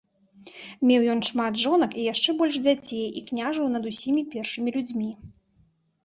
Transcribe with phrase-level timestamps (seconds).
[0.91, 5.11] Меў ён шмат жонак і яшчэ больш дзяцей і княжыў над усімі першымі людзьмі.